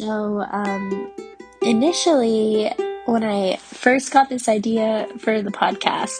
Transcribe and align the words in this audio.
So, 0.00 0.46
um, 0.50 1.12
initially, 1.60 2.72
when 3.04 3.22
I 3.22 3.56
first 3.56 4.10
got 4.10 4.30
this 4.30 4.48
idea 4.48 5.06
for 5.18 5.42
the 5.42 5.50
podcast, 5.50 6.16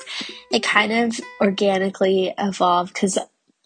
it 0.53 0.63
kind 0.63 0.93
of 0.93 1.19
organically 1.41 2.35
evolved 2.37 2.93
because 2.93 3.17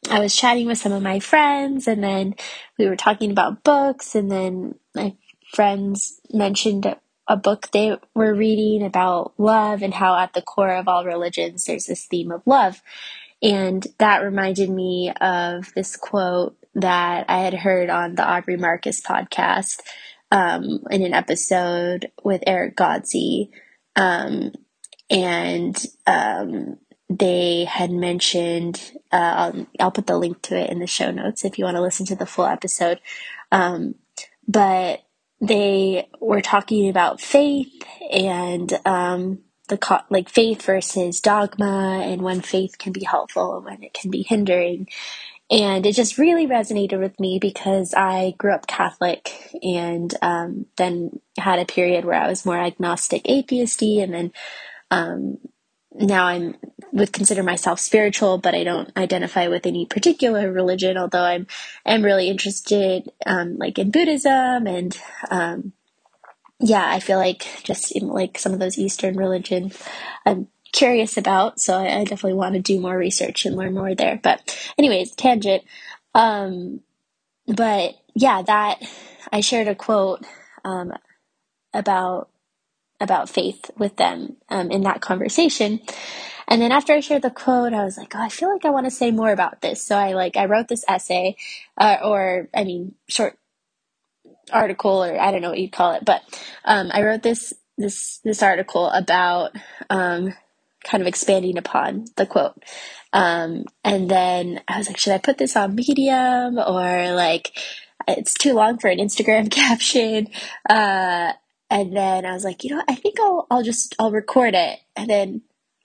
I 0.08 0.20
was 0.20 0.36
chatting 0.36 0.68
with 0.68 0.78
some 0.78 0.92
of 0.92 1.02
my 1.02 1.18
friends, 1.18 1.88
and 1.88 2.04
then 2.04 2.36
we 2.78 2.86
were 2.86 2.94
talking 2.94 3.32
about 3.32 3.64
books, 3.64 4.14
and 4.14 4.30
then 4.30 4.76
my 4.94 5.16
friends 5.52 6.20
mentioned 6.32 6.94
a 7.26 7.36
book 7.36 7.72
they 7.72 7.96
were 8.14 8.34
reading 8.34 8.86
about 8.86 9.32
love 9.36 9.82
and 9.82 9.94
how 9.94 10.16
at 10.16 10.32
the 10.32 10.42
core 10.42 10.76
of 10.76 10.86
all 10.86 11.04
religions 11.04 11.64
there's 11.64 11.86
this 11.86 12.06
theme 12.06 12.30
of 12.30 12.42
love. 12.46 12.82
And 13.42 13.84
that 13.98 14.22
reminded 14.22 14.70
me 14.70 15.12
of 15.20 15.74
this 15.74 15.96
quote 15.96 16.56
that 16.74 17.26
I 17.28 17.38
had 17.38 17.54
heard 17.54 17.90
on 17.90 18.14
the 18.14 18.26
Aubrey 18.26 18.56
Marcus 18.56 19.00
podcast 19.00 19.80
um, 20.30 20.84
in 20.90 21.02
an 21.02 21.14
episode 21.14 22.10
with 22.22 22.42
Erick 22.46 22.76
Godsey. 22.76 23.50
Um, 23.96 24.52
and 25.10 25.86
um, 26.06 26.78
they 27.08 27.64
had 27.64 27.90
mentioned, 27.90 28.92
uh, 29.12 29.16
I'll, 29.16 29.66
I'll, 29.78 29.90
put 29.90 30.06
the 30.06 30.18
link 30.18 30.42
to 30.42 30.58
it 30.58 30.70
in 30.70 30.80
the 30.80 30.86
show 30.86 31.10
notes 31.10 31.44
if 31.44 31.58
you 31.58 31.64
want 31.64 31.76
to 31.76 31.82
listen 31.82 32.06
to 32.06 32.16
the 32.16 32.26
full 32.26 32.46
episode. 32.46 33.00
Um, 33.52 33.94
but 34.48 35.02
they 35.40 36.08
were 36.20 36.40
talking 36.40 36.88
about 36.88 37.20
faith 37.20 37.84
and 38.10 38.72
um, 38.84 39.40
the 39.68 39.78
co- 39.78 40.00
like 40.10 40.28
faith 40.28 40.62
versus 40.62 41.20
dogma 41.20 42.00
and 42.04 42.22
when 42.22 42.40
faith 42.40 42.78
can 42.78 42.92
be 42.92 43.04
helpful 43.04 43.56
and 43.56 43.64
when 43.64 43.82
it 43.82 43.94
can 43.94 44.10
be 44.10 44.22
hindering 44.22 44.88
and 45.50 45.86
it 45.86 45.92
just 45.94 46.18
really 46.18 46.46
resonated 46.46 46.98
with 47.00 47.18
me 47.20 47.38
because 47.38 47.94
I 47.94 48.34
grew 48.38 48.52
up 48.52 48.66
Catholic 48.66 49.52
and 49.62 50.12
um, 50.22 50.66
then 50.76 51.20
had 51.38 51.58
a 51.58 51.66
period 51.66 52.04
where 52.04 52.20
I 52.20 52.28
was 52.28 52.46
more 52.46 52.58
agnostic, 52.58 53.24
atheisty, 53.24 54.02
and 54.02 54.14
then 54.14 54.32
um, 54.90 55.38
now 55.94 56.26
I'm 56.26 56.56
would 56.92 57.12
consider 57.12 57.42
myself 57.42 57.80
spiritual, 57.80 58.38
but 58.38 58.54
I 58.54 58.64
don't 58.64 58.96
identify 58.96 59.48
with 59.48 59.66
any 59.66 59.86
particular 59.86 60.50
religion. 60.52 60.96
Although 60.96 61.24
I'm 61.24 61.46
am 61.84 62.02
really 62.02 62.28
interested, 62.28 63.10
um, 63.26 63.56
like 63.58 63.78
in 63.78 63.90
Buddhism 63.90 64.66
and 64.66 64.96
um, 65.30 65.72
yeah, 66.60 66.86
I 66.88 67.00
feel 67.00 67.18
like 67.18 67.46
just 67.64 67.92
in 67.92 68.08
like 68.08 68.38
some 68.38 68.52
of 68.52 68.60
those 68.60 68.78
Eastern 68.78 69.16
religions, 69.16 69.82
I'm 70.24 70.48
curious 70.74 71.16
about. 71.16 71.60
So 71.60 71.78
I, 71.78 72.00
I 72.00 72.04
definitely 72.04 72.34
want 72.34 72.54
to 72.54 72.60
do 72.60 72.80
more 72.80 72.98
research 72.98 73.46
and 73.46 73.56
learn 73.56 73.74
more 73.74 73.94
there. 73.94 74.20
But 74.22 74.56
anyways, 74.76 75.12
tangent. 75.12 75.62
Um, 76.14 76.80
but 77.46 77.94
yeah, 78.14 78.42
that 78.42 78.82
I 79.32 79.40
shared 79.40 79.68
a 79.68 79.74
quote 79.74 80.24
um, 80.64 80.92
about 81.72 82.28
about 83.00 83.28
faith 83.28 83.70
with 83.76 83.96
them 83.96 84.36
um, 84.48 84.70
in 84.70 84.82
that 84.82 85.00
conversation. 85.00 85.80
And 86.48 86.62
then 86.62 86.72
after 86.72 86.92
I 86.92 87.00
shared 87.00 87.22
the 87.22 87.30
quote, 87.30 87.72
I 87.72 87.84
was 87.84 87.98
like, 87.98 88.14
oh, 88.14 88.22
I 88.22 88.28
feel 88.28 88.52
like 88.52 88.64
I 88.64 88.70
want 88.70 88.86
to 88.86 88.90
say 88.90 89.10
more 89.10 89.32
about 89.32 89.60
this. 89.62 89.82
So 89.82 89.96
I 89.96 90.12
like 90.12 90.36
I 90.36 90.46
wrote 90.46 90.68
this 90.68 90.84
essay, 90.88 91.36
uh, 91.78 91.98
or 92.02 92.48
I 92.54 92.64
mean, 92.64 92.94
short 93.08 93.38
article, 94.52 95.04
or 95.04 95.18
I 95.20 95.30
don't 95.30 95.42
know 95.42 95.50
what 95.50 95.58
you'd 95.58 95.72
call 95.72 95.94
it, 95.94 96.04
but 96.04 96.22
um, 96.64 96.90
I 96.92 97.02
wrote 97.02 97.22
this 97.22 97.52
this 97.78 98.18
this 98.24 98.42
article 98.42 98.88
about 98.88 99.52
um, 99.90 100.34
kind 100.84 101.00
of 101.02 101.06
expanding 101.06 101.58
upon 101.58 102.06
the 102.16 102.26
quote. 102.26 102.62
Um, 103.12 103.64
and 103.84 104.10
then 104.10 104.60
I 104.68 104.78
was 104.78 104.88
like, 104.88 104.98
should 104.98 105.12
I 105.12 105.18
put 105.18 105.38
this 105.38 105.56
on 105.56 105.74
Medium 105.74 106.58
or 106.58 107.12
like 107.12 107.56
it's 108.08 108.34
too 108.34 108.54
long 108.54 108.78
for 108.78 108.88
an 108.88 108.98
Instagram 108.98 109.50
caption? 109.52 110.28
Uh, 110.68 111.32
and 111.70 111.96
then 111.96 112.26
I 112.26 112.32
was 112.32 112.44
like, 112.44 112.64
you 112.64 112.74
know, 112.74 112.82
I 112.88 112.94
think 112.94 113.18
I'll 113.20 113.46
I'll 113.50 113.62
just 113.62 113.94
I'll 113.98 114.10
record 114.12 114.54
it 114.54 114.80
and 114.96 115.08
then 115.10 115.42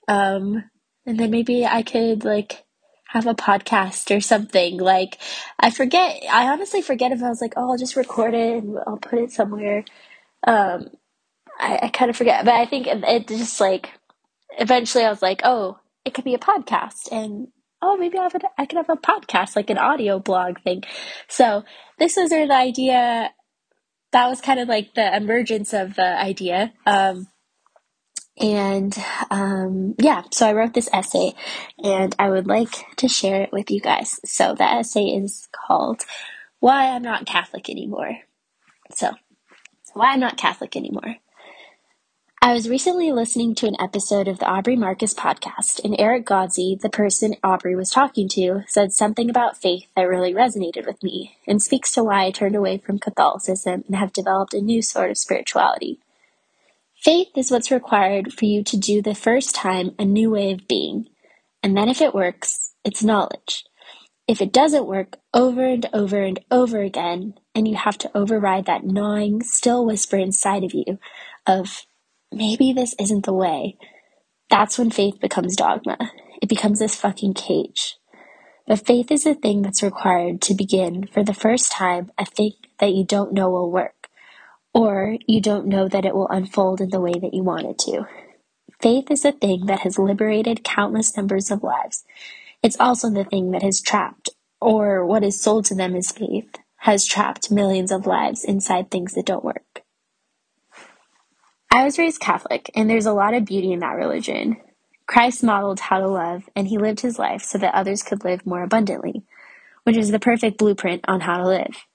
um 0.08 0.64
and 1.06 1.18
then 1.18 1.30
maybe 1.30 1.66
I 1.66 1.82
could 1.82 2.24
like 2.24 2.64
have 3.08 3.26
a 3.26 3.34
podcast 3.34 4.14
or 4.14 4.20
something. 4.20 4.78
Like 4.78 5.18
I 5.58 5.70
forget 5.70 6.22
I 6.30 6.48
honestly 6.48 6.82
forget 6.82 7.12
if 7.12 7.22
I 7.22 7.28
was 7.28 7.40
like, 7.40 7.54
oh 7.56 7.70
I'll 7.70 7.78
just 7.78 7.96
record 7.96 8.34
it 8.34 8.62
and 8.62 8.78
I'll 8.86 8.98
put 8.98 9.18
it 9.20 9.32
somewhere. 9.32 9.84
Um 10.46 10.90
I, 11.58 11.80
I 11.84 11.88
kind 11.88 12.10
of 12.10 12.16
forget. 12.16 12.44
But 12.44 12.54
I 12.54 12.66
think 12.66 12.86
it, 12.86 13.02
it 13.04 13.28
just 13.28 13.60
like 13.60 13.90
eventually 14.58 15.04
I 15.04 15.10
was 15.10 15.22
like, 15.22 15.42
oh, 15.44 15.78
it 16.04 16.14
could 16.14 16.24
be 16.24 16.34
a 16.34 16.38
podcast 16.38 17.10
and 17.12 17.48
oh, 17.82 17.96
maybe 17.96 18.18
I, 18.18 18.24
have 18.24 18.34
a, 18.34 18.40
I 18.58 18.66
could 18.66 18.76
have 18.76 18.90
a 18.90 18.96
podcast, 18.96 19.56
like 19.56 19.70
an 19.70 19.78
audio 19.78 20.18
blog 20.18 20.60
thing. 20.60 20.82
So 21.28 21.64
this 21.98 22.16
was 22.16 22.30
the 22.30 22.52
idea. 22.52 23.30
That 24.12 24.28
was 24.28 24.40
kind 24.40 24.60
of 24.60 24.68
like 24.68 24.94
the 24.94 25.16
emergence 25.16 25.72
of 25.72 25.94
the 25.94 26.18
idea. 26.18 26.72
Um, 26.86 27.28
and 28.38 28.96
um, 29.30 29.94
yeah, 29.98 30.22
so 30.32 30.46
I 30.46 30.52
wrote 30.52 30.74
this 30.74 30.88
essay 30.92 31.34
and 31.82 32.14
I 32.18 32.30
would 32.30 32.46
like 32.46 32.96
to 32.96 33.08
share 33.08 33.42
it 33.42 33.52
with 33.52 33.70
you 33.70 33.80
guys. 33.80 34.18
So 34.24 34.54
the 34.54 34.64
essay 34.64 35.04
is 35.04 35.48
called 35.52 36.02
Why 36.58 36.88
I'm 36.88 37.02
Not 37.02 37.26
Catholic 37.26 37.68
Anymore. 37.68 38.18
So, 38.94 39.12
why 39.94 40.12
I'm 40.12 40.20
not 40.20 40.36
Catholic 40.36 40.76
anymore. 40.76 41.16
I 42.42 42.54
was 42.54 42.70
recently 42.70 43.12
listening 43.12 43.54
to 43.56 43.66
an 43.66 43.76
episode 43.78 44.26
of 44.26 44.38
the 44.38 44.48
Aubrey 44.48 44.74
Marcus 44.74 45.12
podcast, 45.12 45.78
and 45.84 45.94
Erick 46.00 46.24
Godsey, 46.24 46.80
the 46.80 46.88
person 46.88 47.36
Aubrey 47.44 47.76
was 47.76 47.90
talking 47.90 48.30
to, 48.30 48.62
said 48.66 48.94
something 48.94 49.28
about 49.28 49.60
faith 49.60 49.88
that 49.94 50.08
really 50.08 50.32
resonated 50.32 50.86
with 50.86 51.02
me 51.02 51.36
and 51.46 51.62
speaks 51.62 51.92
to 51.92 52.02
why 52.02 52.24
I 52.24 52.30
turned 52.30 52.56
away 52.56 52.78
from 52.78 52.98
Catholicism 52.98 53.84
and 53.86 53.94
have 53.94 54.14
developed 54.14 54.54
a 54.54 54.62
new 54.62 54.80
sort 54.80 55.10
of 55.10 55.18
spirituality. 55.18 55.98
Faith 56.96 57.28
is 57.36 57.50
what's 57.50 57.70
required 57.70 58.32
for 58.32 58.46
you 58.46 58.64
to 58.64 58.78
do 58.78 59.02
the 59.02 59.14
first 59.14 59.54
time 59.54 59.94
a 59.98 60.06
new 60.06 60.30
way 60.30 60.50
of 60.50 60.66
being, 60.66 61.10
and 61.62 61.76
then 61.76 61.90
if 61.90 62.00
it 62.00 62.14
works, 62.14 62.72
it's 62.84 63.04
knowledge. 63.04 63.66
If 64.26 64.40
it 64.40 64.50
doesn't 64.50 64.86
work 64.86 65.18
over 65.34 65.66
and 65.66 65.86
over 65.92 66.22
and 66.22 66.40
over 66.50 66.80
again, 66.80 67.34
and 67.54 67.68
you 67.68 67.76
have 67.76 67.98
to 67.98 68.10
override 68.16 68.64
that 68.64 68.86
gnawing, 68.86 69.42
still 69.42 69.84
whisper 69.84 70.16
inside 70.16 70.64
of 70.64 70.72
you 70.72 70.98
of 71.46 71.84
maybe 72.32 72.72
this 72.72 72.94
isn't 72.98 73.24
the 73.24 73.32
way, 73.32 73.76
that's 74.48 74.78
when 74.78 74.90
faith 74.90 75.20
becomes 75.20 75.56
dogma. 75.56 75.96
It 76.42 76.48
becomes 76.48 76.78
this 76.78 76.94
fucking 76.94 77.34
cage. 77.34 77.96
But 78.66 78.86
faith 78.86 79.10
is 79.10 79.26
a 79.26 79.34
thing 79.34 79.62
that's 79.62 79.82
required 79.82 80.40
to 80.42 80.54
begin 80.54 81.06
for 81.06 81.24
the 81.24 81.34
first 81.34 81.72
time 81.72 82.10
a 82.18 82.24
thing 82.24 82.52
that 82.78 82.92
you 82.92 83.04
don't 83.04 83.32
know 83.32 83.50
will 83.50 83.70
work, 83.70 84.08
or 84.74 85.16
you 85.26 85.40
don't 85.40 85.66
know 85.66 85.88
that 85.88 86.04
it 86.04 86.14
will 86.14 86.28
unfold 86.28 86.80
in 86.80 86.90
the 86.90 87.00
way 87.00 87.12
that 87.12 87.34
you 87.34 87.42
want 87.42 87.66
it 87.66 87.78
to. 87.80 88.06
Faith 88.80 89.10
is 89.10 89.24
a 89.24 89.32
thing 89.32 89.66
that 89.66 89.80
has 89.80 89.98
liberated 89.98 90.64
countless 90.64 91.16
numbers 91.16 91.50
of 91.50 91.62
lives. 91.62 92.04
It's 92.62 92.80
also 92.80 93.10
the 93.10 93.24
thing 93.24 93.50
that 93.52 93.62
has 93.62 93.80
trapped, 93.80 94.30
or 94.60 95.04
what 95.06 95.24
is 95.24 95.42
sold 95.42 95.64
to 95.66 95.74
them 95.74 95.94
as 95.94 96.12
faith, 96.12 96.56
has 96.78 97.04
trapped 97.04 97.50
millions 97.50 97.92
of 97.92 98.06
lives 98.06 98.44
inside 98.44 98.90
things 98.90 99.14
that 99.14 99.26
don't 99.26 99.44
work. 99.44 99.69
I 101.70 101.84
was 101.84 101.98
raised 101.98 102.20
Catholic, 102.20 102.70
and 102.74 102.90
there's 102.90 103.06
a 103.06 103.12
lot 103.12 103.34
of 103.34 103.44
beauty 103.44 103.72
in 103.72 103.80
that 103.80 103.96
religion. 103.96 104.56
Christ 105.06 105.44
modeled 105.44 105.80
how 105.80 106.00
to 106.00 106.08
love, 106.08 106.48
and 106.56 106.66
he 106.68 106.78
lived 106.78 107.00
his 107.00 107.18
life 107.18 107.42
so 107.42 107.58
that 107.58 107.74
others 107.74 108.02
could 108.02 108.24
live 108.24 108.46
more 108.46 108.62
abundantly, 108.62 109.22
which 109.84 109.96
is 109.96 110.10
the 110.10 110.18
perfect 110.18 110.58
blueprint 110.58 111.04
on 111.08 111.20
how 111.22 111.38
to 111.38 111.46
live. 111.46 111.86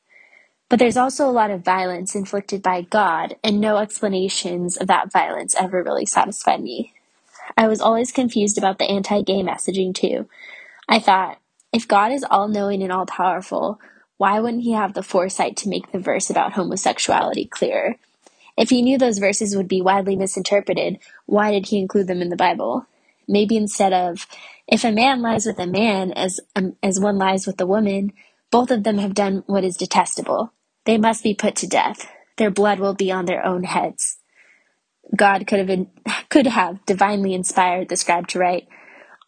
But 0.69 0.79
there's 0.79 0.97
also 0.97 1.29
a 1.29 1.31
lot 1.31 1.51
of 1.51 1.65
violence 1.65 2.15
inflicted 2.15 2.61
by 2.63 2.81
God, 2.83 3.35
and 3.43 3.61
no 3.61 3.77
explanations 3.77 4.77
of 4.77 4.87
that 4.87 5.11
violence 5.11 5.55
ever 5.55 5.83
really 5.83 6.05
satisfied 6.05 6.61
me. 6.61 6.93
I 7.57 7.67
was 7.67 7.81
always 7.81 8.11
confused 8.11 8.57
about 8.57 8.79
the 8.79 8.89
anti 8.89 9.21
gay 9.23 9.43
messaging, 9.43 9.93
too. 9.93 10.29
I 10.89 10.99
thought, 10.99 11.39
if 11.73 11.87
God 11.87 12.11
is 12.11 12.25
all 12.29 12.47
knowing 12.47 12.83
and 12.83 12.91
all 12.91 13.05
powerful, 13.05 13.79
why 14.17 14.39
wouldn't 14.39 14.63
he 14.63 14.73
have 14.73 14.93
the 14.93 15.03
foresight 15.03 15.57
to 15.57 15.69
make 15.69 15.91
the 15.91 15.99
verse 15.99 16.29
about 16.29 16.53
homosexuality 16.53 17.45
clearer? 17.45 17.95
If 18.57 18.69
he 18.69 18.81
knew 18.81 18.97
those 18.97 19.17
verses 19.17 19.55
would 19.55 19.67
be 19.67 19.81
widely 19.81 20.15
misinterpreted, 20.15 20.99
why 21.25 21.51
did 21.51 21.67
he 21.67 21.79
include 21.79 22.07
them 22.07 22.21
in 22.21 22.29
the 22.29 22.35
Bible? 22.35 22.85
Maybe 23.27 23.57
instead 23.57 23.93
of, 23.93 24.27
if 24.67 24.83
a 24.83 24.91
man 24.91 25.21
lies 25.21 25.45
with 25.45 25.59
a 25.59 25.67
man 25.67 26.11
as, 26.13 26.39
um, 26.55 26.75
as 26.81 26.99
one 26.99 27.17
lies 27.17 27.47
with 27.47 27.59
a 27.59 27.65
woman, 27.65 28.13
both 28.51 28.71
of 28.71 28.83
them 28.83 28.97
have 28.99 29.13
done 29.13 29.43
what 29.47 29.63
is 29.63 29.77
detestable. 29.77 30.53
They 30.85 30.97
must 30.97 31.23
be 31.23 31.33
put 31.33 31.55
to 31.57 31.67
death. 31.67 32.07
Their 32.37 32.51
blood 32.51 32.79
will 32.79 32.93
be 32.93 33.11
on 33.11 33.25
their 33.25 33.45
own 33.45 33.63
heads. 33.63 34.17
God 35.15 35.47
could 35.47 35.59
have 35.59 35.67
been, 35.67 35.89
could 36.29 36.47
have 36.47 36.85
divinely 36.85 37.33
inspired 37.33 37.89
the 37.89 37.95
scribe 37.97 38.27
to 38.29 38.39
write, 38.39 38.67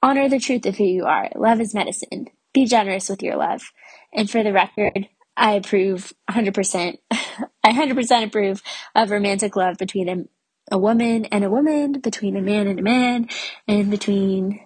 Honor 0.02 0.30
the 0.30 0.40
truth 0.40 0.66
of 0.66 0.78
who 0.78 0.86
you 0.86 1.06
are. 1.06 1.30
Love 1.36 1.60
is 1.60 1.74
medicine. 1.74 2.28
Be 2.54 2.66
generous 2.66 3.10
with 3.10 3.24
your 3.24 3.36
love. 3.36 3.72
And 4.14 4.30
for 4.30 4.44
the 4.44 4.54
record, 4.54 5.10
I 5.36 5.54
approve 5.54 6.14
100%. 6.30 6.98
I 7.68 7.74
100% 7.74 8.26
approve 8.26 8.64
of 8.96 9.12
romantic 9.12 9.56
love 9.58 9.78
between 9.78 10.10
a, 10.10 10.76
a 10.76 10.78
woman 10.80 11.26
and 11.26 11.44
a 11.44 11.50
woman, 11.50 12.00
between 12.00 12.38
a 12.38 12.42
man 12.42 12.68
and 12.68 12.80
a 12.80 12.84
man, 12.84 13.30
and 13.68 13.92
between 13.92 14.62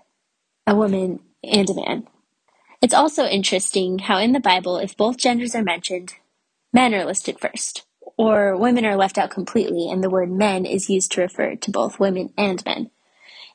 a 0.68 0.76
woman 0.76 1.22
and 1.44 1.70
a 1.70 1.76
man. 1.76 2.08
It's 2.82 2.94
also 2.94 3.26
interesting 3.26 4.00
how 4.00 4.20
in 4.20 4.34
the 4.34 4.40
Bible, 4.40 4.78
if 4.78 4.98
both 4.98 5.18
genders 5.18 5.56
are 5.56 5.64
mentioned, 5.64 6.14
men 6.74 6.96
are 6.96 7.06
listed 7.06 7.40
first, 7.40 7.86
or 8.18 8.58
women 8.58 8.86
are 8.86 8.98
left 8.98 9.18
out 9.18 9.32
completely 9.32 9.90
and 9.90 10.04
the 10.04 10.10
word 10.10 10.32
men 10.32 10.66
is 10.66 10.90
used 10.90 11.12
to 11.14 11.22
refer 11.22 11.56
to 11.56 11.72
both 11.72 12.00
women 12.00 12.34
and 12.38 12.64
men. 12.66 12.92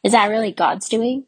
Is 0.04 0.12
that 0.12 0.31
really 0.31 0.52
God's 0.52 0.88
doing? 0.88 1.25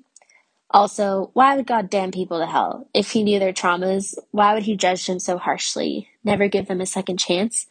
Also, 0.71 1.31
why 1.35 1.57
would 1.57 1.67
God 1.67 1.91
damn 1.91 2.13
people 2.13 2.41
to 2.41 2.47
hell? 2.47 2.89
If 2.95 3.13
he 3.13 3.23
knew 3.25 3.39
their 3.39 3.55
traumas, 3.55 4.15
why 4.33 4.55
would 4.55 4.65
he 4.65 4.77
judge 4.77 5.07
them 5.07 5.19
so 5.21 5.39
harshly, 5.39 6.09
never 6.25 6.49
give 6.49 6.69
them 6.69 6.81
a 6.81 6.87
second 6.87 7.19
chance? 7.19 7.67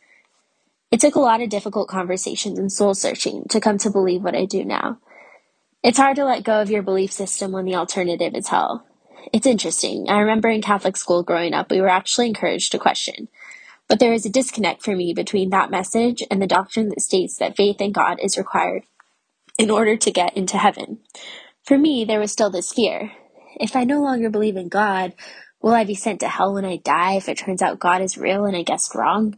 It 0.92 1.02
took 1.02 1.16
a 1.16 1.20
lot 1.22 1.42
of 1.42 1.50
difficult 1.50 1.90
conversations 1.90 2.60
and 2.60 2.72
soul 2.72 2.96
searching 2.96 3.46
to 3.50 3.60
come 3.60 3.78
to 3.80 3.92
believe 3.92 4.24
what 4.24 4.36
I 4.36 4.46
do 4.46 4.66
now. 4.66 5.00
It's 5.84 5.98
hard 5.98 6.18
to 6.18 6.26
let 6.26 6.44
go 6.44 6.62
of 6.62 6.72
your 6.72 6.84
belief 6.84 7.12
system 7.14 7.52
when 7.52 7.66
the 7.66 7.76
alternative 7.76 8.36
is 8.36 8.50
hell. 8.50 8.86
It's 9.34 9.48
interesting. 9.48 10.10
I 10.10 10.20
remember 10.20 10.50
in 10.50 10.62
Catholic 10.62 10.98
school 10.98 11.24
growing 11.24 11.54
up, 11.54 11.72
we 11.72 11.82
were 11.82 11.90
actually 11.90 12.28
encouraged 12.28 12.72
to 12.72 12.80
question. 12.80 13.30
But 13.90 14.00
there 14.00 14.14
is 14.14 14.26
a 14.26 14.32
disconnect 14.32 14.84
for 14.84 14.96
me 14.96 15.14
between 15.14 15.50
that 15.52 15.72
message 15.72 16.24
and 16.32 16.42
the 16.42 16.48
doctrine 16.48 16.90
that 16.90 17.02
states 17.02 17.38
that 17.38 17.58
faith 17.58 17.82
in 17.82 17.92
God 17.94 18.20
is 18.22 18.38
required 18.38 18.84
in 19.60 19.72
order 19.72 19.98
to 19.98 20.12
get 20.12 20.38
into 20.38 20.58
heaven. 20.58 21.00
For 21.66 21.78
me, 21.78 22.06
there 22.06 22.20
was 22.20 22.32
still 22.32 22.50
this 22.50 22.74
fear. 22.74 23.12
If 23.60 23.76
I 23.76 23.86
no 23.86 24.02
longer 24.02 24.30
believe 24.30 24.58
in 24.58 24.70
God, 24.70 25.14
will 25.62 25.74
I 25.74 25.86
be 25.86 25.96
sent 25.96 26.22
to 26.22 26.30
hell 26.30 26.54
when 26.54 26.66
I 26.66 26.78
die 26.78 27.16
if 27.16 27.30
it 27.30 27.38
turns 27.38 27.62
out 27.62 27.80
God 27.80 28.02
is 28.02 28.18
real 28.18 28.46
and 28.46 28.56
I 28.58 28.64
guessed 28.64 28.96
wrong? 28.96 29.38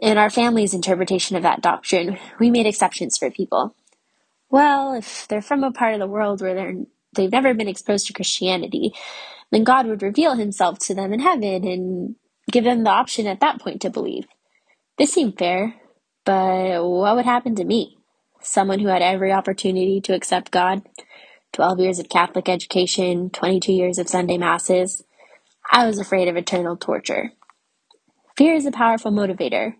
In 0.00 0.18
our 0.18 0.30
family's 0.30 0.74
interpretation 0.74 1.36
of 1.36 1.42
that 1.42 1.62
doctrine, 1.62 2.18
we 2.38 2.50
made 2.50 2.66
exceptions 2.66 3.16
for 3.16 3.30
people. 3.30 3.74
Well, 4.50 4.94
if 4.94 5.26
they're 5.28 5.42
from 5.42 5.64
a 5.64 5.72
part 5.72 5.94
of 5.94 6.00
the 6.00 6.06
world 6.06 6.40
where 6.40 6.54
they're, 6.54 6.74
they've 7.14 7.32
never 7.32 7.54
been 7.54 7.68
exposed 7.68 8.06
to 8.06 8.12
Christianity, 8.12 8.92
then 9.50 9.64
God 9.64 9.86
would 9.86 10.02
reveal 10.02 10.34
himself 10.34 10.78
to 10.80 10.94
them 10.94 11.12
in 11.12 11.20
heaven 11.20 11.66
and 11.66 12.16
give 12.52 12.64
them 12.64 12.84
the 12.84 12.90
option 12.90 13.26
at 13.26 13.40
that 13.40 13.60
point 13.60 13.80
to 13.82 13.90
believe. 13.90 14.26
This 14.98 15.12
seemed 15.12 15.38
fair, 15.38 15.74
but 16.24 16.84
what 16.84 17.16
would 17.16 17.24
happen 17.24 17.54
to 17.56 17.64
me? 17.64 17.96
Someone 18.40 18.80
who 18.80 18.88
had 18.88 19.02
every 19.02 19.32
opportunity 19.32 20.00
to 20.02 20.14
accept 20.14 20.50
God, 20.50 20.82
12 21.52 21.80
years 21.80 21.98
of 21.98 22.08
Catholic 22.08 22.48
education, 22.48 23.30
22 23.30 23.72
years 23.72 23.98
of 23.98 24.08
Sunday 24.08 24.36
Masses. 24.36 25.02
I 25.70 25.86
was 25.86 25.98
afraid 25.98 26.28
of 26.28 26.36
eternal 26.36 26.76
torture. 26.76 27.32
Fear 28.36 28.54
is 28.54 28.66
a 28.66 28.70
powerful 28.70 29.10
motivator, 29.10 29.74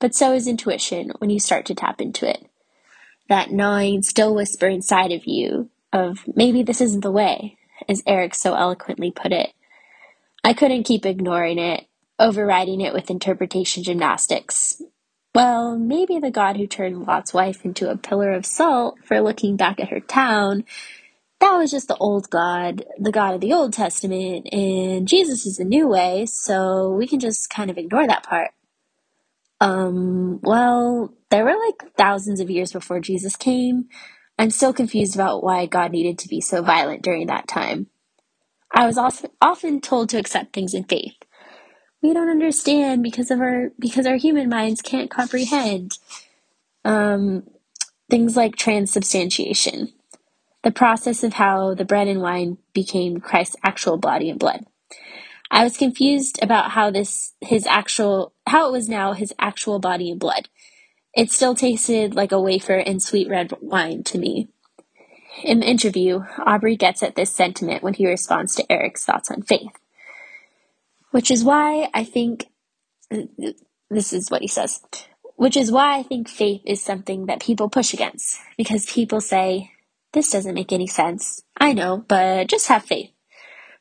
but 0.00 0.14
so 0.14 0.32
is 0.32 0.48
intuition 0.48 1.12
when 1.18 1.30
you 1.30 1.38
start 1.38 1.66
to 1.66 1.74
tap 1.74 2.00
into 2.00 2.28
it. 2.28 2.46
That 3.28 3.52
gnawing, 3.52 4.02
still 4.02 4.34
whisper 4.34 4.66
inside 4.66 5.12
of 5.12 5.26
you 5.26 5.70
of 5.92 6.24
maybe 6.34 6.62
this 6.62 6.80
isn't 6.80 7.02
the 7.02 7.12
way, 7.12 7.56
as 7.88 8.02
Erick 8.06 8.34
so 8.34 8.54
eloquently 8.54 9.10
put 9.10 9.32
it. 9.32 9.52
I 10.42 10.54
couldn't 10.54 10.84
keep 10.84 11.06
ignoring 11.06 11.58
it, 11.58 11.86
overriding 12.18 12.80
it 12.80 12.94
with 12.94 13.10
interpretation 13.10 13.82
gymnastics. 13.82 14.82
Well, 15.34 15.78
maybe 15.78 16.18
the 16.18 16.30
God 16.30 16.56
who 16.56 16.66
turned 16.66 17.06
Lot's 17.06 17.32
wife 17.32 17.64
into 17.64 17.90
a 17.90 17.96
pillar 17.96 18.32
of 18.32 18.46
salt 18.46 18.98
for 19.04 19.20
looking 19.20 19.56
back 19.56 19.78
at 19.78 19.90
her 19.90 20.00
town, 20.00 20.64
that 21.40 21.56
was 21.56 21.70
just 21.70 21.88
the 21.88 21.96
old 21.96 22.28
God, 22.30 22.84
the 22.98 23.12
God 23.12 23.34
of 23.34 23.40
the 23.40 23.52
Old 23.52 23.72
Testament, 23.72 24.46
and 24.52 25.08
Jesus 25.08 25.46
is 25.46 25.56
the 25.56 25.64
new 25.64 25.88
way, 25.88 26.26
so 26.26 26.90
we 26.90 27.06
can 27.06 27.18
just 27.18 27.48
kind 27.48 27.70
of 27.70 27.78
ignore 27.78 28.06
that 28.06 28.24
part. 28.24 28.50
Um, 29.60 30.40
well, 30.42 31.14
there 31.30 31.44
were 31.44 31.56
like 31.66 31.94
thousands 31.96 32.40
of 32.40 32.50
years 32.50 32.72
before 32.72 33.00
Jesus 33.00 33.36
came. 33.36 33.88
I'm 34.38 34.50
still 34.50 34.72
confused 34.74 35.14
about 35.16 35.44
why 35.44 35.66
God 35.66 35.92
needed 35.92 36.18
to 36.20 36.28
be 36.28 36.40
so 36.40 36.62
violent 36.62 37.02
during 37.02 37.28
that 37.28 37.48
time. 37.48 37.88
I 38.74 38.86
was 38.86 38.98
also 38.98 39.30
often 39.42 39.80
told 39.80 40.10
to 40.10 40.18
accept 40.18 40.52
things 40.54 40.74
in 40.74 40.84
faith 40.84 41.14
we 42.02 42.14
don't 42.14 42.30
understand 42.30 43.02
because 43.02 43.30
of 43.30 43.40
our 43.40 43.70
because 43.78 44.06
our 44.06 44.16
human 44.16 44.48
minds 44.48 44.82
can't 44.82 45.10
comprehend 45.10 45.98
um, 46.84 47.44
things 48.10 48.36
like 48.36 48.56
transubstantiation, 48.56 49.92
the 50.64 50.72
process 50.72 51.24
of 51.24 51.34
how 51.34 51.74
the 51.74 51.84
bread 51.84 52.08
and 52.08 52.22
wine 52.22 52.58
became 52.74 53.20
Christ's 53.20 53.56
actual 53.64 53.98
body 53.98 54.30
and 54.30 54.40
blood. 54.40 54.66
I 55.50 55.64
was 55.64 55.76
confused 55.76 56.38
about 56.42 56.70
how 56.70 56.90
this 56.90 57.32
his 57.40 57.66
actual 57.66 58.32
how 58.46 58.68
it 58.68 58.72
was 58.72 58.88
now 58.88 59.12
his 59.12 59.34
actual 59.38 59.78
body 59.78 60.10
and 60.10 60.20
blood. 60.20 60.48
It 61.14 61.32
still 61.32 61.54
tasted 61.54 62.14
like 62.14 62.32
a 62.32 62.40
wafer 62.40 62.76
and 62.76 63.02
sweet 63.02 63.28
red 63.28 63.52
wine 63.60 64.04
to 64.04 64.18
me. 64.18 64.48
In 65.42 65.60
the 65.60 65.66
interview, 65.66 66.24
Aubrey 66.46 66.76
gets 66.76 67.02
at 67.02 67.16
this 67.16 67.32
sentiment 67.32 67.82
when 67.82 67.94
he 67.94 68.06
responds 68.06 68.54
to 68.54 68.72
Erick's 68.72 69.04
thoughts 69.04 69.30
on 69.30 69.42
faith. 69.42 69.72
Which 71.10 71.30
is 71.30 71.42
why 71.42 71.88
I 71.92 72.04
think 72.04 72.46
this 73.90 74.12
is 74.12 74.30
what 74.30 74.42
he 74.42 74.48
says. 74.48 74.80
Which 75.34 75.56
is 75.56 75.72
why 75.72 75.98
I 75.98 76.02
think 76.02 76.28
faith 76.28 76.62
is 76.64 76.82
something 76.82 77.26
that 77.26 77.40
people 77.42 77.68
push 77.68 77.92
against 77.94 78.38
because 78.56 78.86
people 78.86 79.20
say, 79.20 79.72
this 80.12 80.30
doesn't 80.30 80.54
make 80.54 80.72
any 80.72 80.86
sense. 80.86 81.42
I 81.56 81.72
know, 81.72 82.04
but 82.06 82.48
just 82.48 82.68
have 82.68 82.84
faith. 82.84 83.10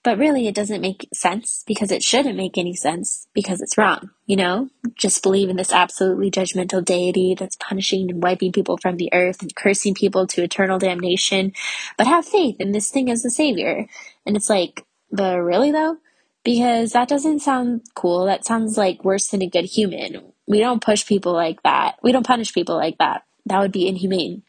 But 0.09 0.17
really, 0.17 0.47
it 0.47 0.55
doesn't 0.55 0.81
make 0.81 1.07
sense 1.13 1.63
because 1.67 1.91
it 1.91 2.01
shouldn't 2.01 2.35
make 2.35 2.57
any 2.57 2.73
sense 2.73 3.27
because 3.35 3.61
it's 3.61 3.77
wrong, 3.77 4.09
you 4.25 4.37
know? 4.37 4.69
Just 4.95 5.21
believe 5.21 5.49
in 5.49 5.55
this 5.55 5.71
absolutely 5.71 6.31
judgmental 6.31 6.83
deity 6.83 7.35
that's 7.37 7.55
punishing 7.57 8.09
and 8.09 8.23
wiping 8.23 8.51
people 8.51 8.79
from 8.81 8.97
the 8.97 9.13
earth 9.13 9.43
and 9.43 9.55
cursing 9.55 9.93
people 9.93 10.25
to 10.25 10.41
eternal 10.41 10.79
damnation. 10.79 11.53
But 11.95 12.07
have 12.07 12.25
faith 12.25 12.55
in 12.59 12.71
this 12.71 12.89
thing 12.89 13.11
as 13.11 13.21
the 13.21 13.29
savior. 13.29 13.85
And 14.25 14.35
it's 14.35 14.49
like, 14.49 14.83
but 15.11 15.37
really 15.37 15.71
though? 15.71 15.97
because 16.43 16.93
that 16.93 17.07
doesn't 17.07 17.41
sound 17.41 17.81
cool. 17.93 18.25
That 18.25 18.45
sounds 18.45 18.77
like 18.77 19.05
worse 19.05 19.27
than 19.27 19.43
a 19.43 19.47
good 19.47 19.65
human. 19.65 20.31
We 20.47 20.59
don't 20.59 20.83
push 20.83 21.05
people 21.05 21.33
like 21.33 21.61
that. 21.61 21.97
We 22.01 22.11
don't 22.11 22.25
punish 22.25 22.53
people 22.53 22.75
like 22.75 22.97
that. 22.97 23.25
That 23.45 23.59
would 23.59 23.71
be 23.71 23.87
inhumane. 23.87 24.41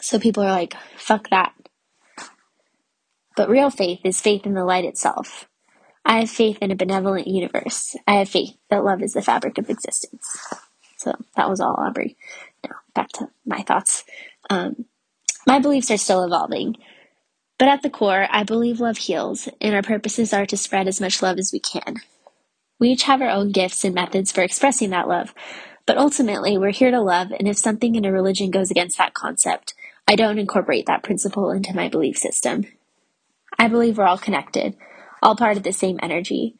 So 0.00 0.18
people 0.18 0.42
are 0.42 0.50
like, 0.50 0.74
fuck 0.96 1.30
that. 1.30 1.52
But 3.36 3.48
real 3.48 3.70
faith 3.70 4.00
is 4.04 4.20
faith 4.20 4.46
in 4.46 4.54
the 4.54 4.64
light 4.64 4.84
itself. 4.84 5.48
I 6.04 6.20
have 6.20 6.30
faith 6.30 6.58
in 6.60 6.70
a 6.70 6.76
benevolent 6.76 7.28
universe. 7.28 7.96
I 8.06 8.14
have 8.14 8.28
faith 8.28 8.56
that 8.70 8.84
love 8.84 9.02
is 9.02 9.14
the 9.14 9.22
fabric 9.22 9.58
of 9.58 9.70
existence. 9.70 10.38
So 10.98 11.14
that 11.36 11.48
was 11.48 11.60
all, 11.60 11.76
Aubrey. 11.78 12.16
Now, 12.64 12.76
back 12.94 13.08
to 13.14 13.30
my 13.46 13.62
thoughts. 13.62 14.04
Um, 14.50 14.86
my 15.46 15.58
beliefs 15.60 15.90
are 15.90 15.96
still 15.96 16.24
evolving. 16.24 16.76
But 17.58 17.68
at 17.68 17.82
the 17.82 17.90
core, 17.90 18.26
I 18.30 18.42
believe 18.42 18.80
love 18.80 18.98
heals, 18.98 19.48
and 19.60 19.74
our 19.74 19.82
purposes 19.82 20.32
are 20.32 20.46
to 20.46 20.56
spread 20.56 20.88
as 20.88 21.00
much 21.00 21.22
love 21.22 21.38
as 21.38 21.52
we 21.52 21.60
can. 21.60 21.98
We 22.80 22.90
each 22.90 23.04
have 23.04 23.22
our 23.22 23.30
own 23.30 23.52
gifts 23.52 23.84
and 23.84 23.94
methods 23.94 24.32
for 24.32 24.42
expressing 24.42 24.90
that 24.90 25.08
love, 25.08 25.34
but 25.86 25.98
ultimately, 25.98 26.58
we're 26.58 26.72
here 26.72 26.90
to 26.90 27.00
love, 27.00 27.32
and 27.32 27.48
if 27.48 27.58
something 27.58 27.94
in 27.94 28.04
a 28.04 28.12
religion 28.12 28.50
goes 28.50 28.70
against 28.70 28.98
that 28.98 29.14
concept, 29.14 29.74
I 30.08 30.16
don't 30.16 30.38
incorporate 30.38 30.86
that 30.86 31.04
principle 31.04 31.50
into 31.50 31.74
my 31.74 31.88
belief 31.88 32.18
system. 32.18 32.66
I 33.62 33.68
believe 33.68 33.96
we're 33.96 34.06
all 34.06 34.18
connected, 34.18 34.76
all 35.22 35.36
part 35.36 35.56
of 35.56 35.62
the 35.62 35.72
same 35.72 36.00
energy. 36.02 36.56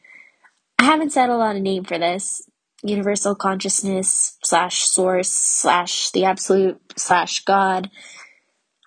I 0.79 0.85
haven't 0.85 1.11
settled 1.11 1.41
on 1.41 1.57
a 1.57 1.59
name 1.59 1.83
for 1.83 1.97
this 1.97 2.41
universal 2.81 3.35
consciousness 3.35 4.37
slash 4.41 4.85
source 4.85 5.29
slash 5.29 6.11
the 6.11 6.23
absolute 6.23 6.79
slash 6.95 7.43
God. 7.43 7.91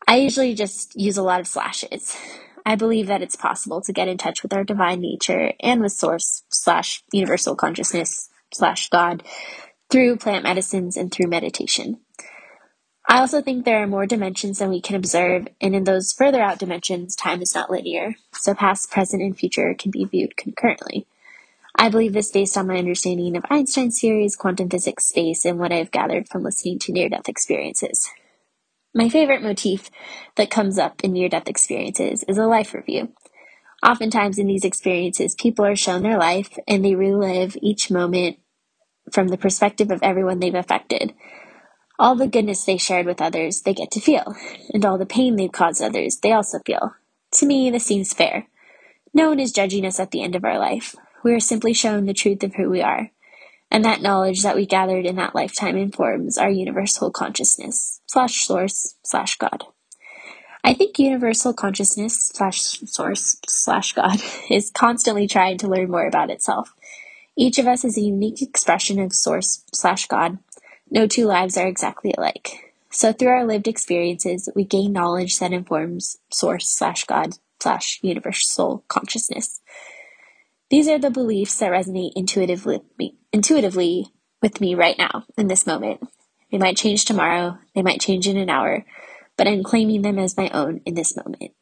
I 0.08 0.16
usually 0.16 0.54
just 0.54 0.98
use 0.98 1.18
a 1.18 1.22
lot 1.22 1.40
of 1.40 1.46
slashes. 1.46 2.16
I 2.64 2.74
believe 2.74 3.08
that 3.08 3.20
it's 3.20 3.36
possible 3.36 3.82
to 3.82 3.92
get 3.92 4.08
in 4.08 4.16
touch 4.16 4.42
with 4.42 4.54
our 4.54 4.64
divine 4.64 5.02
nature 5.02 5.52
and 5.60 5.82
with 5.82 5.92
source 5.92 6.42
slash 6.48 7.02
universal 7.12 7.54
consciousness 7.54 8.30
slash 8.54 8.88
God 8.88 9.24
through 9.90 10.16
plant 10.16 10.42
medicines 10.42 10.96
and 10.96 11.12
through 11.12 11.28
meditation. 11.28 12.00
I 13.08 13.20
also 13.20 13.40
think 13.40 13.64
there 13.64 13.82
are 13.82 13.86
more 13.86 14.06
dimensions 14.06 14.58
than 14.58 14.68
we 14.68 14.80
can 14.80 14.96
observe, 14.96 15.46
and 15.60 15.76
in 15.76 15.84
those 15.84 16.12
further 16.12 16.42
out 16.42 16.58
dimensions, 16.58 17.14
time 17.14 17.40
is 17.40 17.54
not 17.54 17.70
linear, 17.70 18.16
so 18.32 18.52
past, 18.52 18.90
present, 18.90 19.22
and 19.22 19.36
future 19.38 19.74
can 19.78 19.92
be 19.92 20.04
viewed 20.04 20.36
concurrently. 20.36 21.06
I 21.76 21.88
believe 21.88 22.14
this 22.14 22.32
based 22.32 22.56
on 22.56 22.66
my 22.66 22.78
understanding 22.78 23.36
of 23.36 23.44
Einstein's 23.48 24.00
theories, 24.00 24.34
quantum 24.34 24.68
physics, 24.68 25.06
space, 25.06 25.44
and 25.44 25.58
what 25.58 25.72
I've 25.72 25.92
gathered 25.92 26.28
from 26.28 26.42
listening 26.42 26.80
to 26.80 26.92
near 26.92 27.08
death 27.08 27.28
experiences. 27.28 28.10
My 28.92 29.08
favorite 29.08 29.42
motif 29.42 29.90
that 30.36 30.50
comes 30.50 30.78
up 30.78 31.04
in 31.04 31.12
near 31.12 31.28
death 31.28 31.48
experiences 31.48 32.24
is 32.26 32.38
a 32.38 32.46
life 32.46 32.74
review. 32.74 33.12
Oftentimes, 33.84 34.38
in 34.38 34.46
these 34.46 34.64
experiences, 34.64 35.34
people 35.34 35.64
are 35.64 35.76
shown 35.76 36.02
their 36.02 36.18
life 36.18 36.58
and 36.66 36.84
they 36.84 36.94
relive 36.94 37.56
each 37.60 37.90
moment 37.90 38.38
from 39.12 39.28
the 39.28 39.38
perspective 39.38 39.90
of 39.90 40.02
everyone 40.02 40.40
they've 40.40 40.54
affected. 40.54 41.12
All 41.98 42.16
the 42.16 42.28
goodness 42.28 42.64
they 42.64 42.78
shared 42.78 43.06
with 43.06 43.22
others, 43.22 43.62
they 43.62 43.74
get 43.74 43.90
to 43.92 44.00
feel, 44.00 44.34
and 44.74 44.84
all 44.84 44.98
the 44.98 45.06
pain 45.06 45.36
they've 45.36 45.52
caused 45.52 45.82
others, 45.82 46.18
they 46.18 46.32
also 46.32 46.60
feel. 46.66 46.94
To 47.34 47.46
me, 47.46 47.70
this 47.70 47.86
seems 47.86 48.12
fair. 48.14 48.48
No 49.14 49.30
one 49.30 49.40
is 49.40 49.52
judging 49.52 49.86
us 49.86 50.00
at 50.00 50.12
the 50.12 50.22
end 50.22 50.36
of 50.36 50.44
our 50.44 50.58
life. 50.58 50.96
We 51.24 51.34
are 51.34 51.40
simply 51.40 51.74
shown 51.74 52.06
the 52.06 52.14
truth 52.14 52.42
of 52.44 52.54
who 52.56 52.70
we 52.70 52.82
are 52.82 53.10
and 53.70 53.84
that 53.84 54.02
knowledge 54.02 54.42
that 54.42 54.56
we 54.56 54.66
gathered 54.66 55.06
in 55.06 55.16
that 55.16 55.34
lifetime 55.34 55.76
informs 55.76 56.38
our 56.38 56.50
universal 56.50 57.10
consciousness 57.10 58.00
slash 58.06 58.46
source 58.46 58.96
slash 59.04 59.36
God. 59.36 59.64
I 60.64 60.74
think 60.74 60.98
universal 60.98 61.54
consciousness 61.54 62.30
slash 62.34 62.60
source 62.86 63.38
slash 63.48 63.94
God 63.94 64.20
is 64.50 64.70
constantly 64.70 65.28
trying 65.28 65.58
to 65.58 65.68
learn 65.68 65.90
more 65.90 66.06
about 66.06 66.30
itself. 66.30 66.74
Each 67.36 67.58
of 67.58 67.66
us 67.66 67.84
is 67.84 67.98
a 67.98 68.02
unique 68.02 68.42
expression 68.42 69.00
of 69.00 69.14
source 69.14 69.64
slash 69.74 70.06
God. 70.08 70.38
No 70.90 71.06
two 71.06 71.26
lives 71.26 71.56
are 71.56 71.66
exactly 71.66 72.14
alike. 72.16 72.72
So 72.90 73.12
through 73.12 73.28
our 73.28 73.46
lived 73.46 73.68
experiences, 73.68 74.48
we 74.54 74.64
gain 74.64 74.92
knowledge 74.92 75.38
that 75.38 75.52
informs 75.52 76.18
source 76.30 76.68
slash 76.68 77.04
God 77.04 77.34
slash 77.60 77.98
universal 78.02 78.84
consciousness. 78.88 79.60
These 80.70 80.88
are 80.88 80.98
the 80.98 81.10
beliefs 81.10 81.58
that 81.58 81.70
resonate 81.70 82.12
intuitively, 82.16 82.80
intuitively 83.32 84.06
with 84.42 84.60
me 84.60 84.74
right 84.74 84.96
now 84.98 85.24
in 85.36 85.48
this 85.48 85.66
moment. 85.66 86.00
They 86.50 86.58
might 86.58 86.76
change 86.76 87.04
tomorrow, 87.04 87.58
they 87.74 87.82
might 87.82 88.00
change 88.00 88.28
in 88.28 88.36
an 88.36 88.50
hour, 88.50 88.84
but 89.36 89.48
I'm 89.48 89.62
claiming 89.62 90.02
them 90.02 90.18
as 90.18 90.36
my 90.36 90.48
own 90.50 90.80
in 90.86 90.94
this 90.94 91.16
moment. 91.16 91.52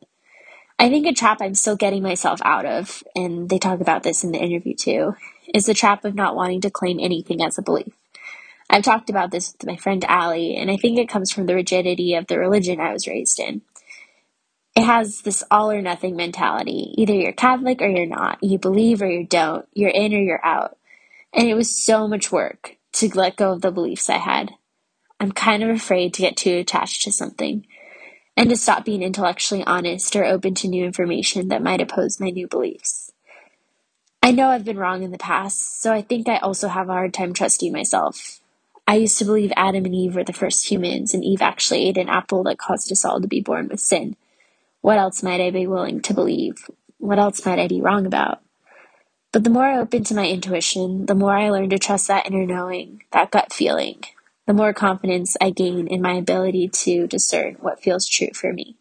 I 0.78 0.88
think 0.90 1.07
a 1.07 1.12
trap 1.12 1.38
I'm 1.40 1.54
still 1.54 1.76
getting 1.76 2.02
myself 2.02 2.40
out 2.45 2.66
of, 2.66 3.02
and 3.14 3.49
they 3.49 3.59
talk 3.59 3.81
about 3.81 4.02
this 4.02 4.25
in 4.25 4.33
the 4.33 4.38
interview 4.38 4.75
too, 4.75 5.16
is 5.54 5.66
the 5.66 5.75
trap 5.75 6.04
of 6.04 6.14
not 6.14 6.37
wanting 6.37 6.61
to 6.62 6.71
claim 6.71 6.99
anything 7.00 7.43
as 7.43 7.59
a 7.59 7.62
belief. 7.62 7.95
I've 8.75 8.85
talked 8.85 9.11
about 9.11 9.31
this 9.31 9.52
with 9.54 9.69
my 9.69 9.76
friend 9.76 10.04
Allie, 10.07 10.57
and 10.57 10.71
I 10.71 10.76
think 10.76 10.99
it 10.99 11.09
comes 11.09 11.33
from 11.33 11.47
the 11.47 11.54
rigidity 11.54 12.16
of 12.16 12.26
the 12.26 12.40
religion 12.40 12.81
I 12.81 12.93
was 12.93 13.07
raised 13.09 13.40
in. 13.40 13.62
It 14.76 14.85
has 14.85 15.23
this 15.23 15.45
all 15.50 15.71
or 15.71 15.83
nothing 15.83 16.16
mentality. 16.16 16.95
Either 16.99 17.14
you're 17.14 17.33
Catholic 17.33 17.83
or 17.83 17.88
you're 17.88 18.07
not. 18.07 18.43
You 18.43 18.59
believe 18.59 19.02
or 19.02 19.11
you 19.11 19.26
don't. 19.26 19.66
You're 19.75 19.90
in 19.90 20.14
or 20.14 20.19
you're 20.21 20.45
out. 20.45 20.78
And 21.33 21.49
it 21.49 21.54
was 21.54 21.85
so 21.85 22.09
much 22.09 22.33
work 22.33 22.76
to 22.95 23.09
let 23.16 23.37
go 23.37 23.52
of 23.52 23.62
the 23.62 23.73
beliefs 23.73 24.11
I 24.11 24.19
had. 24.19 24.52
I'm 25.21 25.33
kind 25.33 25.62
of 25.62 25.71
afraid 25.71 26.14
to 26.14 26.23
get 26.23 26.37
too 26.37 26.57
attached 26.57 27.02
to 27.04 27.12
something 27.12 27.66
and 28.37 28.50
to 28.50 28.57
stop 28.57 28.85
being 28.85 29.02
intellectually 29.02 29.64
honest 29.64 30.16
or 30.16 30.25
open 30.25 30.54
to 30.57 30.69
new 30.69 30.85
information 30.85 31.49
that 31.49 31.62
might 31.62 31.83
oppose 31.83 32.21
my 32.21 32.31
new 32.31 32.49
beliefs. 32.49 33.12
I 34.23 34.33
know 34.33 34.49
I've 34.49 34.64
been 34.64 34.78
wrong 34.78 35.02
in 35.04 35.12
the 35.12 35.19
past, 35.19 35.81
so 35.83 35.93
I 35.93 36.02
think 36.02 36.28
I 36.28 36.38
also 36.38 36.69
have 36.69 36.88
a 36.88 36.93
hard 36.93 37.14
time 37.14 37.35
trusting 37.35 37.73
myself. 37.73 38.40
I 38.87 38.97
used 38.97 39.19
to 39.19 39.25
believe 39.25 39.53
Adam 39.57 39.87
and 39.87 39.95
Eve 39.95 40.14
were 40.14 40.25
the 40.25 40.33
first 40.33 40.71
humans, 40.71 41.14
and 41.14 41.25
Eve 41.25 41.43
actually 41.43 41.88
ate 41.88 41.97
an 41.97 42.09
apple 42.09 42.43
that 42.45 42.59
caused 42.59 42.93
us 42.93 43.05
all 43.05 43.21
to 43.21 43.29
be 43.29 43.41
born 43.41 43.69
with 43.69 43.81
sin. 43.81 44.17
What 44.83 44.99
else 44.99 45.23
might 45.23 45.41
I 45.41 45.50
be 45.50 45.67
willing 45.67 46.00
to 46.03 46.14
believe? 46.14 46.69
What 46.99 47.19
else 47.19 47.47
might 47.47 47.59
I 47.59 47.69
be 47.69 47.81
wrong 47.81 48.05
about? 48.07 48.43
But 49.33 49.45
the 49.45 49.50
more 49.50 49.64
I 49.64 49.79
open 49.79 50.05
to 50.05 50.14
my 50.14 50.29
intuition, 50.29 51.07
the 51.07 51.14
more 51.14 51.37
I 51.37 51.50
learn 51.50 51.71
to 51.71 51.79
trust 51.79 52.09
that 52.09 52.26
inner 52.26 52.47
knowing, 52.47 53.03
that 53.12 53.31
gut 53.31 53.53
feeling, 53.53 54.05
the 54.47 54.53
more 54.53 54.73
confidence 54.73 55.37
I 55.41 55.50
gain 55.50 55.88
in 55.88 56.03
my 56.03 56.12
ability 56.12 56.69
to 56.69 57.07
discern 57.07 57.57
what 57.61 57.81
feels 57.81 58.07
true 58.07 58.29
for 58.35 58.53
me. 58.53 58.76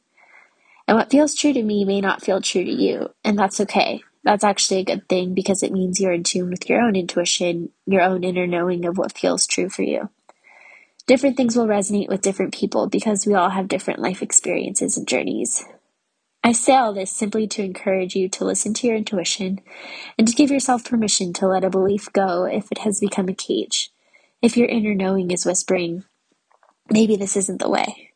And 0.88 0.98
what 0.98 1.10
feels 1.10 1.34
true 1.34 1.54
to 1.54 1.64
me 1.64 1.86
may 1.86 2.02
not 2.02 2.22
feel 2.22 2.42
true 2.42 2.66
to 2.66 2.72
you, 2.72 3.12
and 3.24 3.40
that's 3.40 3.62
okay. 3.62 4.04
That's 4.24 4.44
actually 4.44 4.82
a 4.82 4.86
good 4.86 5.10
thing 5.10 5.34
because 5.34 5.64
it 5.64 5.72
means 5.72 6.00
you're 6.00 6.14
in 6.14 6.24
tune 6.24 6.50
with 6.50 6.70
your 6.70 6.82
own 6.82 6.96
intuition, 6.96 7.70
your 7.86 8.02
own 8.02 8.24
inner 8.24 8.48
knowing 8.48 8.86
of 8.86 8.98
what 8.98 9.18
feels 9.18 9.48
true 9.48 9.70
for 9.70 9.84
you. 9.84 10.10
Different 11.08 11.38
things 11.38 11.56
will 11.58 11.68
resonate 11.68 12.10
with 12.10 12.22
different 12.22 12.54
people 12.54 12.88
because 12.88 13.26
we 13.28 13.34
all 13.34 13.50
have 13.50 13.68
different 13.68 14.00
life 14.00 14.22
experiences 14.22 14.98
and 14.98 15.08
journeys. 15.08 15.66
I 16.44 16.54
say 16.54 16.76
all 16.76 16.94
this 16.94 17.12
simply 17.12 17.48
to 17.50 17.64
encourage 17.64 18.16
you 18.16 18.30
to 18.30 18.46
listen 18.46 18.74
to 18.76 18.88
your 18.88 18.98
intuition 18.98 19.62
and 20.18 20.28
to 20.28 20.36
give 20.36 20.52
yourself 20.52 20.86
permission 20.86 21.34
to 21.34 21.48
let 21.48 21.66
a 21.66 21.70
belief 21.70 22.12
go 22.14 22.46
if 22.46 22.72
it 22.72 22.80
has 22.80 23.00
become 23.00 23.30
a 23.30 23.34
cage 23.34 23.92
if 24.44 24.58
your 24.58 24.68
inner 24.68 24.94
knowing 24.94 25.32
is 25.32 25.46
whispering, 25.46 26.04
maybe 26.92 27.16
this 27.16 27.38
isn't 27.38 27.60
the 27.62 27.70
way. 27.70 28.12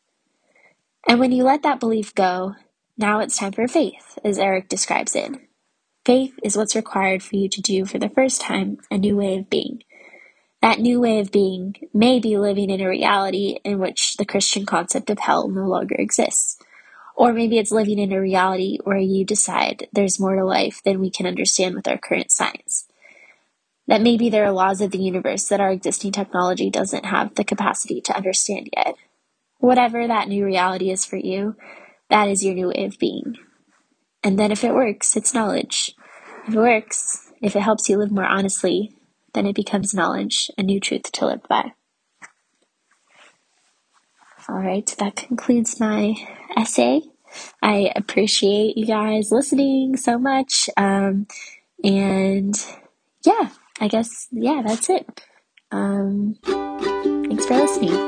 And 1.08 1.20
when 1.20 1.32
you 1.32 1.44
let 1.44 1.62
that 1.62 1.80
belief 1.80 2.14
go, 2.14 2.54
now 2.98 3.20
it's 3.20 3.38
time 3.38 3.52
for 3.52 3.66
faith, 3.68 4.18
as 4.24 4.38
Erick 4.38 4.68
describes 4.68 5.16
it. 5.16 5.32
Faith 6.04 6.38
is 6.42 6.56
what's 6.56 6.76
required 6.76 7.22
for 7.22 7.36
you 7.36 7.48
to 7.48 7.60
do 7.60 7.84
for 7.84 7.98
the 7.98 8.08
first 8.08 8.40
time 8.40 8.78
a 8.90 8.98
new 8.98 9.16
way 9.16 9.36
of 9.36 9.50
being. 9.50 9.82
That 10.62 10.80
new 10.80 11.00
way 11.00 11.20
of 11.20 11.30
being 11.30 11.76
may 11.92 12.18
be 12.18 12.36
living 12.38 12.70
in 12.70 12.80
a 12.80 12.88
reality 12.88 13.58
in 13.64 13.78
which 13.78 14.16
the 14.16 14.24
Christian 14.24 14.66
concept 14.66 15.10
of 15.10 15.18
hell 15.18 15.48
no 15.48 15.66
longer 15.66 15.94
exists. 15.96 16.58
Or 17.14 17.32
maybe 17.32 17.58
it's 17.58 17.70
living 17.70 17.98
in 17.98 18.12
a 18.12 18.20
reality 18.20 18.78
where 18.84 18.98
you 18.98 19.24
decide 19.24 19.88
there's 19.92 20.20
more 20.20 20.36
to 20.36 20.44
life 20.44 20.80
than 20.84 21.00
we 21.00 21.10
can 21.10 21.26
understand 21.26 21.74
with 21.74 21.86
our 21.88 21.98
current 21.98 22.30
science 22.30 22.86
that 23.88 24.02
maybe 24.02 24.28
there 24.28 24.44
are 24.44 24.52
laws 24.52 24.80
of 24.80 24.90
the 24.90 24.98
universe 24.98 25.48
that 25.48 25.60
our 25.60 25.70
existing 25.70 26.12
technology 26.12 26.70
doesn't 26.70 27.06
have 27.06 27.34
the 27.34 27.42
capacity 27.42 28.00
to 28.02 28.14
understand 28.14 28.68
yet. 28.76 28.94
Whatever 29.58 30.06
that 30.06 30.28
new 30.28 30.44
reality 30.44 30.90
is 30.90 31.04
for 31.04 31.16
you, 31.16 31.56
that 32.10 32.28
is 32.28 32.44
your 32.44 32.54
new 32.54 32.68
way 32.68 32.84
of 32.84 32.98
being. 32.98 33.36
And 34.22 34.38
then 34.38 34.50
if 34.50 34.64
it 34.64 34.74
works, 34.74 35.16
it's 35.16 35.34
knowledge. 35.34 35.94
If 36.46 36.54
it 36.54 36.58
works, 36.58 37.30
if 37.40 37.54
it 37.54 37.60
helps 37.60 37.88
you 37.88 37.96
live 37.98 38.10
more 38.10 38.24
honestly, 38.24 38.92
then 39.34 39.46
it 39.46 39.54
becomes 39.54 39.94
knowledge, 39.94 40.50
a 40.58 40.62
new 40.62 40.80
truth 40.80 41.12
to 41.12 41.26
live 41.26 41.42
by. 41.48 41.72
All 44.48 44.56
right, 44.56 44.86
that 44.98 45.16
concludes 45.16 45.78
my 45.78 46.14
essay. 46.56 47.02
I 47.62 47.92
appreciate 47.94 48.78
you 48.78 48.86
guys 48.86 49.30
listening 49.30 49.96
so 49.96 50.18
much. 50.18 50.70
Um, 50.76 51.26
and 51.84 52.54
yeah, 53.24 53.50
I 53.80 53.88
guess, 53.88 54.26
yeah, 54.32 54.62
that's 54.64 54.88
it. 54.88 55.22
Um, 55.70 56.36
thanks 56.44 57.44
for 57.44 57.56
listening. 57.56 58.07